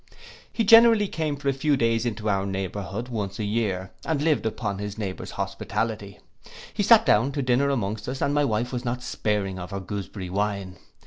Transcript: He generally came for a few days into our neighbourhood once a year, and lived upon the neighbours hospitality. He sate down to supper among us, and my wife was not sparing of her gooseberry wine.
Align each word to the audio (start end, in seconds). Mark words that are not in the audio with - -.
He 0.51 0.63
generally 0.63 1.07
came 1.07 1.35
for 1.35 1.47
a 1.47 1.53
few 1.53 1.77
days 1.77 2.07
into 2.07 2.27
our 2.27 2.47
neighbourhood 2.47 3.09
once 3.09 3.37
a 3.37 3.43
year, 3.43 3.91
and 4.03 4.19
lived 4.19 4.47
upon 4.47 4.77
the 4.77 4.95
neighbours 4.97 5.29
hospitality. 5.37 6.17
He 6.73 6.81
sate 6.81 7.05
down 7.05 7.31
to 7.33 7.43
supper 7.45 7.69
among 7.69 7.97
us, 7.97 8.19
and 8.19 8.33
my 8.33 8.43
wife 8.43 8.73
was 8.73 8.83
not 8.83 9.03
sparing 9.03 9.59
of 9.59 9.69
her 9.69 9.79
gooseberry 9.79 10.31
wine. 10.31 10.79